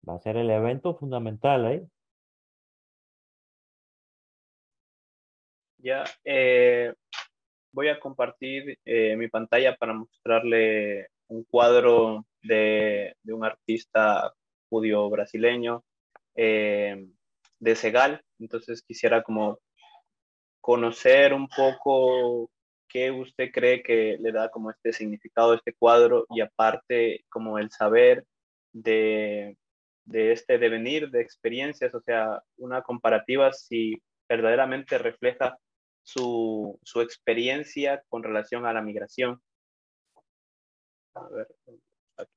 [0.08, 1.86] Va a ser el evento fundamental ahí.
[5.78, 6.94] Ya, eh,
[7.72, 14.32] voy a compartir eh, mi pantalla para mostrarle un cuadro de, de un artista
[14.70, 15.84] judío brasileño
[16.36, 17.06] eh,
[17.58, 18.22] de Segal.
[18.38, 19.58] Entonces quisiera como
[20.60, 22.48] conocer un poco
[22.92, 27.58] qué usted cree que le da como este significado a este cuadro y aparte como
[27.58, 28.26] el saber
[28.72, 29.56] de,
[30.04, 35.58] de este devenir de experiencias, o sea, una comparativa si verdaderamente refleja
[36.02, 39.40] su, su experiencia con relación a la migración.
[41.14, 41.48] A ver,
[42.16, 42.32] aquí.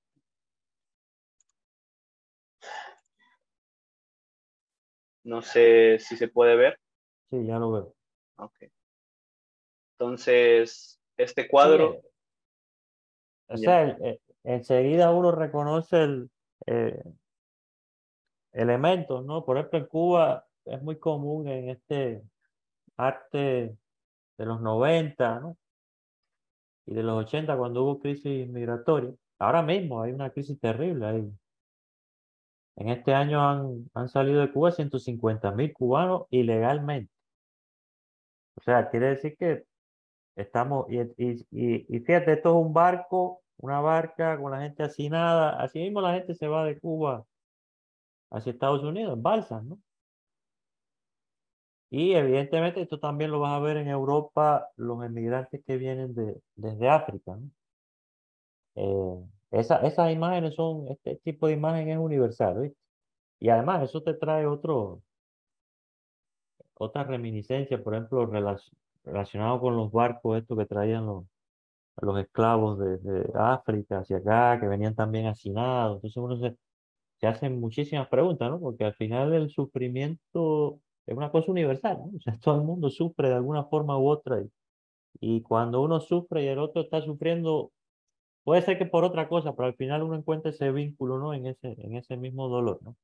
[5.24, 6.80] No sé si se puede ver.
[7.30, 7.96] Sí, ya lo veo.
[8.38, 8.70] Ok.
[9.98, 12.02] Entonces, este cuadro.
[12.02, 12.08] Sí,
[13.48, 16.30] o sea, el, enseguida uno reconoce el
[16.68, 17.04] eh,
[18.54, 19.46] elementos, ¿no?
[19.46, 22.24] Por ejemplo, en Cuba es muy común en este
[22.98, 23.78] arte
[24.38, 25.58] de los 90, ¿no?
[26.86, 29.14] Y de los 80 cuando hubo crisis migratoria.
[29.40, 31.32] Ahora mismo hay una crisis terrible ahí.
[32.78, 37.12] En este año han, han salido de Cuba 150 mil cubanos ilegalmente.
[38.58, 39.66] O sea, quiere decir que
[40.36, 45.62] estamos, y, y, y, fíjate, esto es un barco, una barca con la gente hacinada.
[45.62, 47.26] Así mismo la gente se va de Cuba
[48.32, 49.80] hacia Estados Unidos, en balsas, ¿no?
[51.90, 56.42] Y evidentemente esto también lo vas a ver en Europa, los emigrantes que vienen de,
[56.56, 57.36] desde África.
[57.38, 57.50] ¿no?
[58.76, 62.78] Eh, esa, esas imágenes son, este tipo de imagen es universal, ¿viste?
[63.40, 65.02] Y además eso te trae otro,
[66.76, 68.28] otra reminiscencia, por ejemplo,
[69.06, 71.26] relacionado con los barcos estos que traían los,
[72.02, 75.98] los esclavos de, de, África hacia acá, que venían también hacinados.
[75.98, 76.58] Entonces uno se,
[77.20, 78.60] se hacen muchísimas preguntas, ¿no?
[78.60, 82.12] Porque al final el sufrimiento es una cosa universal, ¿no?
[82.18, 84.42] O sea, todo el mundo sufre de alguna forma u otra.
[84.42, 84.52] Y,
[85.22, 87.72] y cuando uno sufre y el otro está sufriendo,
[88.44, 91.34] puede ser que por otra cosa, pero al final uno encuentra ese vínculo, ¿no?
[91.34, 92.96] En ese, en ese mismo dolor, ¿no?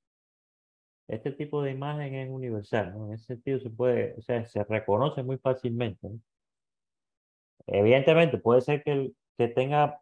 [1.08, 3.08] Este tipo de imagen es universal, ¿no?
[3.08, 6.20] En ese sentido se puede, o sea, se reconoce muy fácilmente, ¿no?
[7.68, 10.02] Evidentemente, puede ser que, que tenga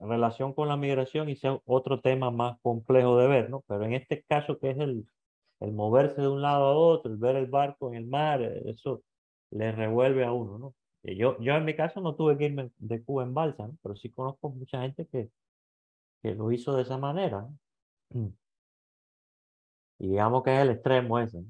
[0.00, 3.62] relación con la migración y sea otro tema más complejo de ver, ¿no?
[3.66, 5.06] Pero en este caso que es el,
[5.60, 9.02] el moverse de un lado a otro, el ver el barco en el mar, eso
[9.50, 10.74] le revuelve a uno, ¿no?
[11.02, 13.76] Yo, yo en mi caso no tuve que irme de Cuba en balsa, ¿no?
[13.82, 15.30] pero sí conozco mucha gente que,
[16.22, 17.48] que lo hizo de esa manera.
[18.10, 18.32] ¿no?
[19.98, 21.44] Y digamos que es el extremo ese.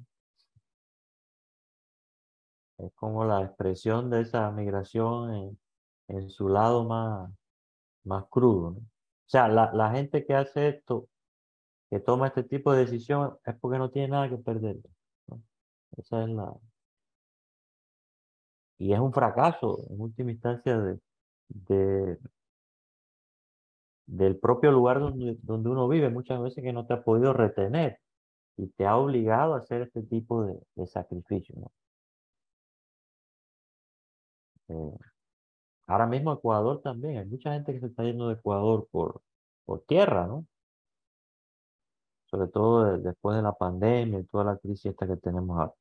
[2.79, 5.59] Es como la expresión de esa migración
[6.09, 7.31] en, su lado más,
[8.05, 8.69] más crudo.
[8.71, 8.83] O
[9.27, 11.09] sea, la, la gente que hace esto
[11.91, 14.77] que toma este tipo de decisión es porque no tiene nada que perder.
[15.97, 16.55] Esa es la.
[18.79, 21.01] Y es un fracaso, en última instancia, de,
[21.49, 22.19] de
[24.07, 28.01] del propio lugar donde, donde uno vive, muchas veces que no te ha podido retener
[28.59, 31.55] y te ha obligado a hacer este tipo de, de sacrificio.
[31.57, 31.73] ¿no?
[34.69, 34.99] Eh,
[35.87, 39.23] ahora mismo Ecuador también, hay mucha gente que se está yendo de Ecuador por,
[39.65, 40.45] por tierra, ¿no?
[42.27, 45.73] sobre todo de, después de la pandemia y toda la crisis esta que tenemos ahora.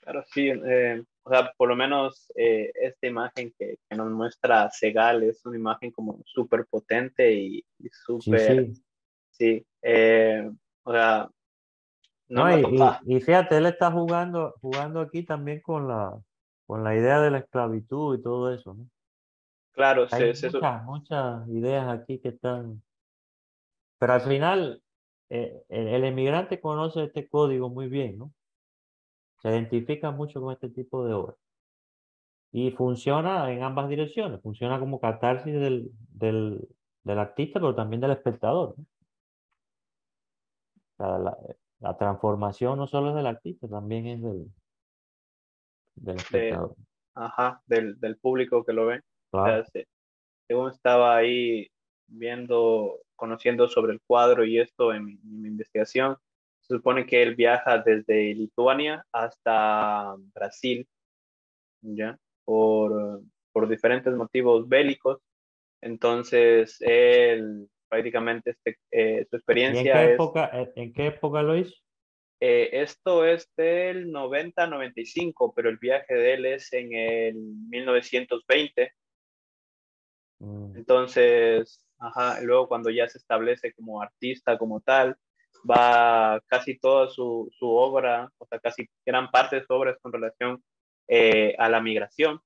[0.00, 4.68] Claro, sí, eh, o sea, por lo menos eh, esta imagen que, que, nos muestra
[4.70, 8.82] Segal es una imagen como súper potente y, y súper, sí, sí.
[9.40, 10.50] Sí eh,
[10.82, 11.30] o sea,
[12.28, 12.76] no, no y,
[13.06, 16.18] y, y, fíjate, él está jugando, jugando aquí también con la,
[16.66, 18.86] con la idea de la esclavitud y todo eso, ¿no?
[19.72, 22.82] Claro, Hay sí, muchas, muchas ideas aquí que están
[23.98, 24.82] Pero al final,
[25.30, 28.32] eh, el, el emigrante conoce este código muy bien, ¿no?
[29.40, 31.36] Se identifica mucho con este tipo de obras.
[32.52, 34.42] Y funciona en ambas direcciones.
[34.42, 36.68] Funciona como catarsis del, del,
[37.04, 38.74] del artista, pero también del espectador.
[38.76, 38.84] ¿no?
[41.00, 41.36] La,
[41.80, 44.46] la transformación no solo es del artista, también es del,
[45.96, 46.76] del espectador.
[47.14, 49.00] Ajá, del, del público que lo ve.
[49.30, 49.64] O sea,
[50.46, 51.68] según estaba ahí
[52.06, 56.16] viendo, conociendo sobre el cuadro y esto en mi, en mi investigación,
[56.60, 60.86] se supone que él viaja desde Lituania hasta Brasil,
[61.82, 62.18] ¿ya?
[62.44, 65.18] Por, por diferentes motivos bélicos.
[65.80, 71.06] Entonces, él prácticamente este, eh, su ¿Y en experiencia qué es, época, en- en qué
[71.08, 71.74] época lo hizo?
[72.42, 77.34] eh, esto es del 90-95, pero el viaje de él es en el
[77.68, 78.92] 1920.
[80.38, 85.16] Mm, Entonces, ajá, luego cuando ya se establece como artista, como tal,
[85.70, 89.98] va casi toda su, su obra, o sea, casi gran parte de su obra es
[90.00, 90.62] con relación
[91.08, 92.40] eh, a la migración.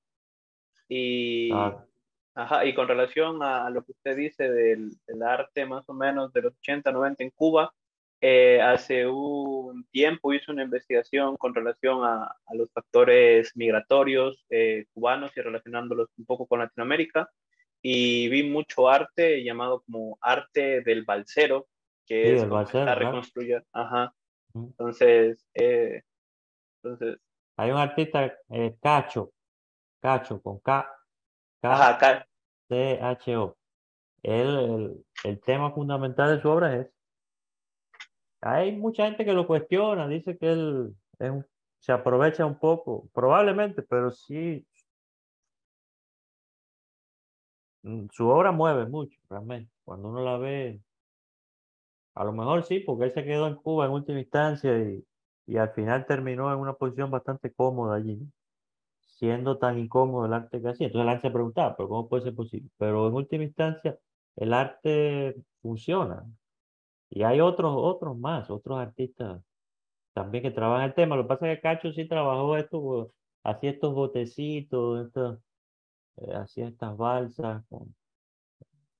[0.89, 1.87] Y, claro.
[2.35, 6.31] Ajá, y con relación a, lo que usted dice del, del arte más o menos
[6.33, 7.73] de los 80, 90 en Cuba,
[8.21, 14.85] eh, hace un tiempo hizo una investigación con relación a, a los factores migratorios eh,
[14.93, 17.29] cubanos y relacionándolos un poco con Latinoamérica
[17.81, 21.67] y vi mucho arte llamado como arte del balsero,
[22.07, 22.99] que Sí, es balsero, claro.
[22.99, 24.13] reconstruye, ajá,
[24.55, 26.01] entonces, eh,
[26.81, 27.19] entonces,
[27.57, 29.31] Hay un artista, eh, Cacho,
[30.01, 30.89] Cacho, con K,
[31.71, 33.57] ajá, K-C-H-O.
[34.23, 36.89] Él, el, el tema fundamental de su obra es,
[38.41, 41.45] hay mucha gente que lo cuestiona, dice que él es un-
[41.79, 44.65] se aprovecha un poco, probablemente, pero sí,
[47.83, 49.71] mm, su obra mueve mucho, realmente.
[49.83, 50.81] Cuando uno la ve,
[52.15, 55.05] a lo mejor sí, porque él se quedó en Cuba en última instancia y,
[55.47, 58.27] y al final terminó en una posición bastante cómoda allí, ¿no?
[59.15, 60.87] Siendo tan incómodo el arte que hacía.
[60.87, 62.69] Entonces la gente se preguntaba, pero ¿cómo puede ser posible?
[62.77, 63.99] Pero en última instancia,
[64.37, 66.25] el arte funciona.
[67.09, 69.41] Y hay otros, otros más, otros artistas
[70.13, 71.15] también que trabajan el tema.
[71.17, 73.07] Lo que pasa es que Cacho sí trabajó esto, pues,
[73.43, 75.39] hacía estos botecitos, estos,
[76.17, 77.95] eh, hacía estas balsas, con,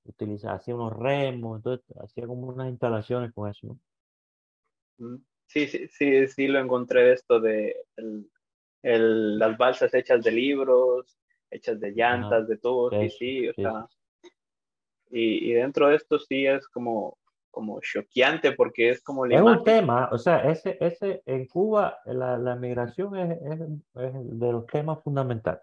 [0.05, 3.79] utiliza, hacía unos remos, entonces hacía como unas instalaciones con eso, ¿no?
[4.97, 5.15] mm,
[5.47, 8.29] sí, sí, sí, sí lo encontré esto de el-
[8.85, 11.17] el- las balsas hechas de libros,
[11.51, 13.61] hechas de llantas, de tubos, sí, sí, o sí.
[13.61, 13.87] sea,
[15.09, 17.17] y, y dentro de esto sí es como,
[17.51, 19.63] como choqueante porque es como la Es un imagen.
[19.63, 24.65] tema, o sea, ese, ese, en Cuba la, la migración es, es, es de los
[24.67, 25.61] temas fundamentales,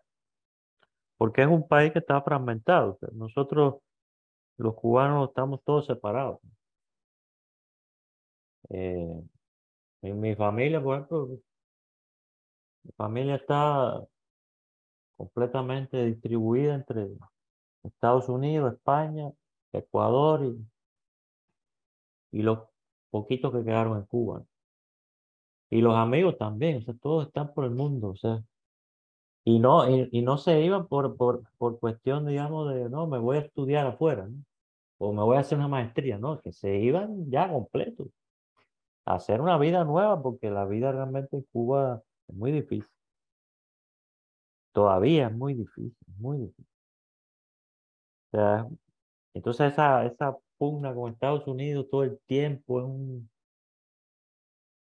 [1.16, 2.98] porque es un país que está fragmentado.
[3.14, 3.76] nosotros,
[4.58, 6.40] los cubanos, estamos todos separados.
[8.70, 9.22] Eh,
[10.02, 11.28] en mi familia, por ejemplo,
[12.84, 14.02] mi familia está
[15.16, 17.08] completamente distribuida entre
[17.84, 19.30] Estados Unidos, España,
[19.72, 22.60] Ecuador y, y los
[23.10, 24.42] poquitos que quedaron en Cuba.
[25.70, 28.42] Y los amigos también, o sea, todos están por el mundo, o sea.
[29.44, 33.18] Y no, y, y no se iban por, por, por cuestión, digamos, de, no, me
[33.18, 34.28] voy a estudiar afuera.
[34.98, 38.08] O me voy a hacer una maestría, no, que se iban ya completos
[39.04, 42.88] a hacer una vida nueva, porque la vida realmente en Cuba muy difícil.
[44.72, 46.66] Todavía es muy difícil, muy difícil.
[49.34, 53.30] Entonces esa, esa pugna con Estados Unidos todo el tiempo es un...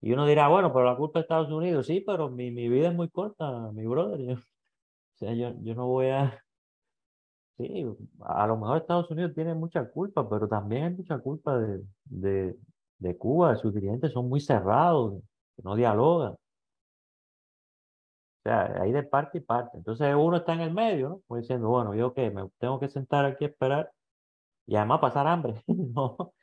[0.00, 2.88] Y uno dirá, bueno, pero la culpa de Estados Unidos, sí, pero mi, mi vida
[2.88, 4.20] es muy corta, mi brother.
[4.20, 4.38] yo- o
[5.16, 6.42] sea, yo, yo no voy a...
[7.56, 7.84] Sí,
[8.20, 12.56] a lo mejor Estados Unidos tiene mucha culpa, pero también hay mucha culpa de, de,
[12.98, 15.22] de Cuba, sus dirigentes son muy cerrados,
[15.62, 16.34] no dialogan.
[18.44, 19.78] O sea, hay de parte y parte.
[19.78, 21.20] Entonces uno está en el medio, ¿no?
[21.26, 23.90] Como diciendo, bueno, yo qué, me tengo que sentar aquí a esperar
[24.66, 26.34] y además pasar hambre, ¿no?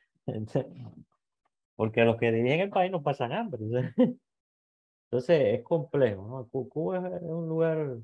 [1.76, 3.60] Porque los que dirigen el país no pasan hambre.
[5.12, 6.48] Entonces, es complejo, ¿no?
[6.50, 7.98] Cu- Cuba es un lugar...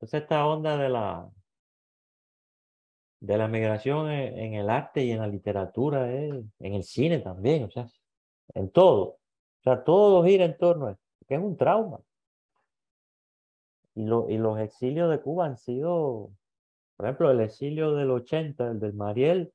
[0.00, 1.30] Entonces esta onda de la,
[3.20, 7.64] de la migración en, en el arte y en la literatura, en el cine también,
[7.64, 7.86] o sea,
[8.54, 9.02] en todo.
[9.04, 9.20] O
[9.64, 12.00] sea, todo gira en torno a esto, que es un trauma.
[13.94, 16.30] Y, lo- y los exilios de Cuba han sido,
[16.96, 19.52] por ejemplo, el exilio del 80, el del Mariel,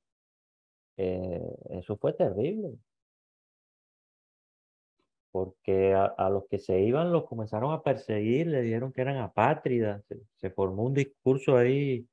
[0.98, 2.78] eh, eso fue terrible.
[5.32, 10.04] Porque a, los que se iban los comenzaron a perseguir, le dijeron que eran apátridas,
[10.08, 12.06] se, se formó un discurso ahí,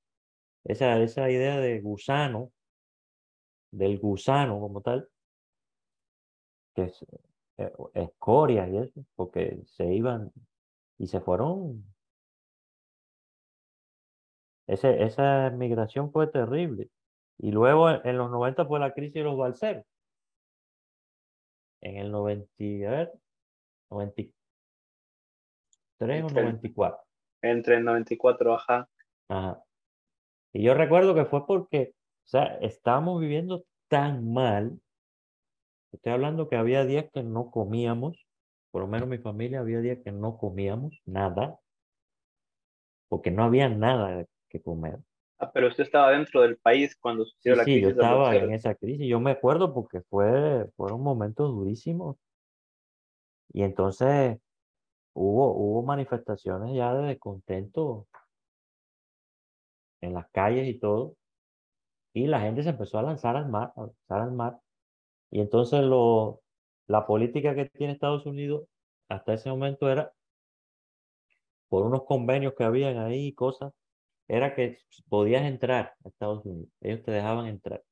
[0.65, 2.53] esa, esa idea de gusano,
[3.71, 5.09] del gusano como tal,
[6.75, 6.93] que
[7.95, 10.33] escoria y eso, porque se iban
[10.99, 11.85] y se fueron.
[14.67, 16.91] Ese, esa migración fue terrible.
[17.39, 19.85] Y luego en, los 90 fue la crisis de los balseros.
[21.81, 22.47] En el 90,
[22.89, 23.13] a ver,
[23.91, 26.99] 93 o 94.
[27.43, 28.89] Entre el 94, ajá.
[29.29, 29.63] Ajá.
[30.53, 31.95] Y yo recuerdo que fue porque,
[32.25, 34.81] o sea, estábamos viviendo tan mal.
[35.93, 38.27] Estoy hablando que había días que no comíamos,
[38.71, 41.59] por lo menos mi familia había días que no comíamos nada,
[43.09, 44.99] porque no había nada que comer.
[45.39, 47.79] Ah, pero usted estaba dentro del país cuando sucedió la crisis.
[47.79, 49.07] Sí, yo estaba en esa crisis.
[49.09, 52.17] Yo me acuerdo porque fue, fueron momentos durísimos.
[53.53, 54.39] Y entonces
[55.15, 58.09] hubo, hubo manifestaciones ya de descontento
[60.01, 61.15] en las calles y todo.
[62.13, 64.59] Y la gente se empezó a lanzar al mar, a lanzar al mar.
[65.31, 66.41] Y entonces lo,
[66.87, 68.67] la política que tiene Estados Unidos
[69.09, 70.13] hasta ese momento era,
[71.69, 73.73] por unos convenios que habían ahí, cosas,
[74.29, 76.71] era que podías entrar a Estados Unidos.
[76.81, 77.83] Ellos te dejaban entrar.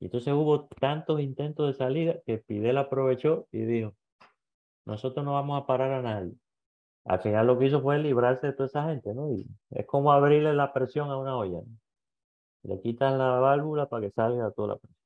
[0.00, 3.94] Y entonces hubo tantos intentos de salida que Fidel aprovechó y dijo,
[4.84, 6.34] nosotros no vamos a parar a nadie.
[7.04, 9.32] Al final lo que hizo fue librarse de toda esa gente, ¿no?
[9.32, 11.60] Y es como abrirle la presión a una olla.
[12.62, 15.05] Le quitan la válvula para que salga toda la presión.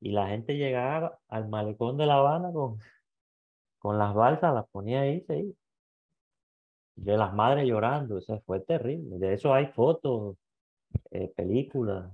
[0.00, 2.78] Y la gente llegaba al malecón de La Habana con,
[3.78, 5.24] con las balsas, las ponía ahí,
[6.96, 9.18] De las madres llorando, eso fue terrible.
[9.18, 10.36] De eso hay fotos,
[11.10, 12.10] eh, películas.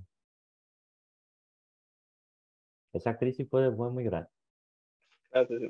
[2.93, 4.29] Esa crisis fue, fue muy grande.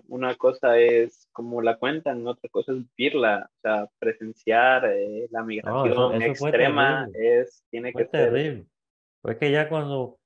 [0.10, 5.42] Una cosa es como la cuentan, otra cosa es vivirla, o sea, presenciar eh, la
[5.42, 8.66] migración extrema es, tiene que terrible.
[9.22, 10.20] Pues que ya cuando,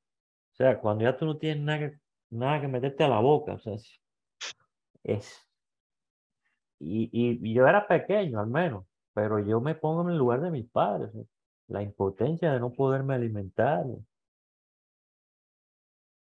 [0.60, 1.98] o sea, cuando ya tú no tienes nada que,
[2.32, 3.76] nada que meterte a la boca, o sea,
[5.04, 5.48] es,
[6.80, 10.52] y, y, yo era pequeño al menos, pero yo me pongo en el lugar de
[10.52, 11.12] mis padres,
[11.68, 13.86] la impotencia de no poderme alimentar,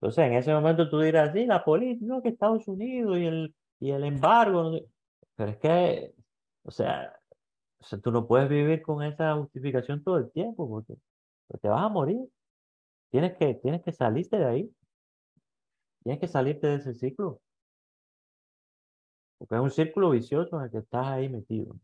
[0.03, 3.55] entonces, en ese momento tú dirás, sí, la política, no, que Estados Unidos y el,
[3.79, 4.77] y el embargo.
[5.35, 6.13] Pero es que,
[6.63, 7.17] o sea,
[8.03, 10.95] tú no puedes vivir con esa justificación todo el tiempo porque,
[11.61, 12.19] te vas a morir.
[13.13, 14.75] Tienes que, tienes que salirte de ahí.
[16.01, 17.39] Tienes que salirte de ese ciclo.
[19.37, 21.75] Porque es un círculo vicioso en el que estás ahí metido.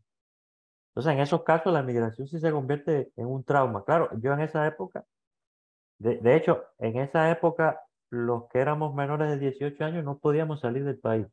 [0.88, 3.84] Entonces, en esos casos, la migración sí se convierte en un trauma.
[3.84, 5.04] Claro, yo en esa época,
[5.98, 10.58] de, de hecho, en esa época los que éramos menores de 18 años no podíamos
[10.58, 11.28] salir del país.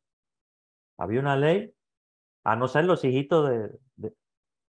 [1.00, 1.74] Había una ley,
[2.44, 4.14] a no ser los hijitos de,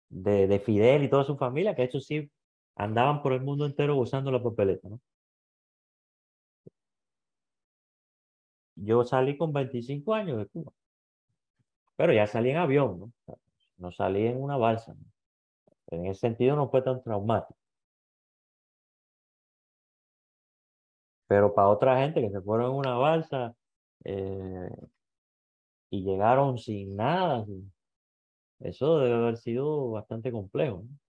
[0.09, 2.31] de, Fidel y toda su familia, que eso sí
[2.77, 5.01] andaban por el mundo entero gozando la papeleta, ¿no?
[8.85, 10.73] Yo salí con 25 años de Cuba,
[11.97, 13.13] pero ya salí en avión, ¿no?
[13.79, 14.95] No salí en una balsa.
[15.89, 17.59] En ese sentido no fue tan traumático.
[21.27, 23.55] Pero para otra gente que se fueron en una balsa
[24.05, 24.71] eh,
[25.91, 27.45] y llegaron sin nada,
[28.61, 30.79] eso debe haber sido bastante complejo.
[30.79, 31.08] Pues,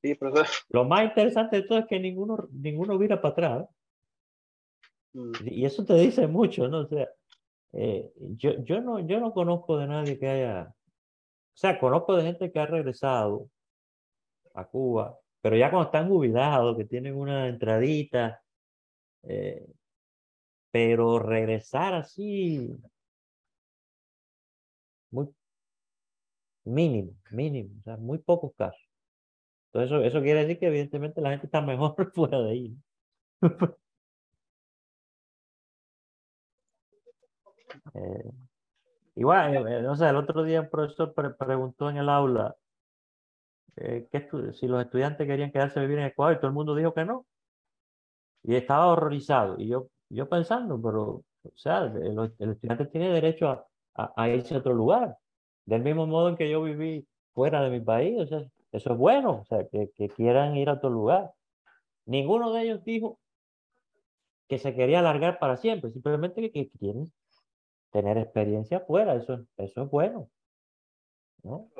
[0.00, 0.46] sí, profesor.
[0.70, 3.68] Lo más interesante de todo es que ninguno, ninguno vira para atrás.
[5.12, 5.32] Mm.
[5.46, 6.80] Y eso te dice mucho, ¿no?
[6.80, 7.08] O sea,
[7.72, 12.24] eh, yo, yo, no, yo no conozco de nadie que haya, o sea, conozco de
[12.24, 13.48] gente que ha regresado
[14.54, 18.42] a Cuba pero ya cuando están jubilados, que tienen una entradita,
[19.24, 19.66] eh,
[20.70, 22.70] pero regresar así,
[25.10, 25.28] muy
[26.64, 28.81] mínimo, mínimo, o sea, muy pocos casos.
[29.72, 32.76] Entonces eso, eso quiere decir que evidentemente la gente está mejor fuera de ahí.
[37.94, 38.30] eh,
[39.16, 42.54] igual, eh, no sé, el otro día un profesor preguntó en el aula,
[43.76, 46.74] eh, que si los estudiantes querían quedarse a vivir en Ecuador y todo el mundo
[46.74, 47.26] dijo que no.
[48.42, 49.56] Y estaba horrorizado.
[49.58, 51.02] Y yo, yo pensando, pero,
[51.44, 53.48] o sea, el, estudiante tiene derecho
[53.94, 55.16] a, a, irse a otro lugar.
[55.64, 58.98] Del mismo modo en que yo viví fuera de mi país, o sea, eso es
[58.98, 61.32] bueno, o sea, que, que quieran ir a otro lugar.
[62.06, 63.20] Ninguno de ellos dijo
[64.48, 67.12] que se quería alargar para siempre, simplemente que, que quieren
[67.90, 70.28] tener experiencia fuera, eso, eso es bueno.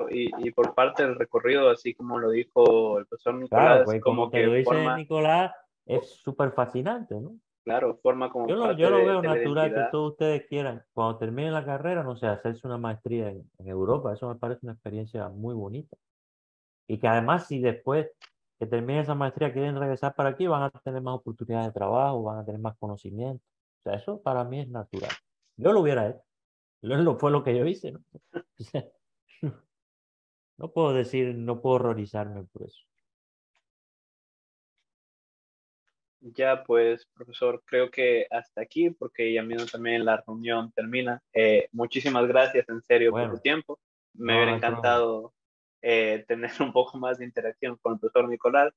[0.09, 4.45] Y, por parte del recorrido, así como lo dijo el profesor Nicolás, pues, como, que
[4.45, 5.53] lo dice Nicolás,
[5.85, 7.37] es súper fascinante, ¿no?
[7.63, 8.47] Claro, forma como.
[8.47, 12.17] Yo lo, yo lo veo natural que todos ustedes quieran, cuando terminen la carrera, no
[12.17, 15.95] sé, hacerse una maestría en, Europa, eso me parece una experiencia muy bonita.
[16.87, 18.09] Y que además, si después
[18.59, 22.23] que terminen esa maestría quieren regresar para aquí, van a tener más oportunidades de trabajo,
[22.23, 23.43] van a tener más conocimiento.
[23.79, 25.11] O sea, eso para mí es natural.
[25.57, 26.23] Yo lo hubiera hecho.
[26.81, 27.93] Lo, fue lo que yo hice.
[27.93, 28.01] ¿no?
[30.57, 32.83] no puedo decir, no puedo horrorizarme por eso.
[36.25, 41.21] Ya, pues, profesor, creo que hasta aquí, porque ya mismo también la reunión termina.
[41.33, 43.77] Eh, muchísimas gracias, en serio, por tu tiempo.
[44.13, 45.33] Me hubiera encantado
[45.83, 48.73] eh, tener un poco más de interacción con el profesor Nicolás,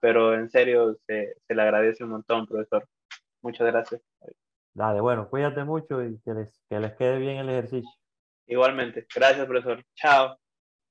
[0.00, 2.86] pero en serio, se, se le agradece un montón, profesor.
[3.42, 4.02] Muchas gracias.
[4.74, 7.90] Dale, bueno, cuídate mucho y que les, que les quede bien el ejercicio.
[8.46, 9.06] Igualmente.
[9.14, 9.84] Gracias, profesor.
[9.94, 10.38] Chao.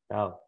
[0.09, 0.46] Chao.